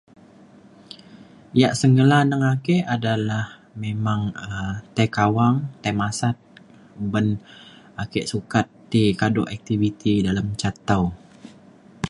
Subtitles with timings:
[1.59, 3.43] Ya' sengela ngan ake adalah
[3.83, 6.35] memang um tai kawang tai masat
[7.01, 7.25] uban
[8.03, 11.03] ake sukat ti kadu' activity ngan ce taw